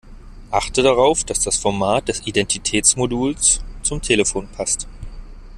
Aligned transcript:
Achte 0.49 0.81
darauf, 0.81 1.23
dass 1.25 1.41
das 1.41 1.57
Format 1.57 2.07
des 2.07 2.25
Identitätsmoduls 2.25 3.63
zum 3.83 4.01
Telefon 4.01 4.47
passt. 4.49 4.87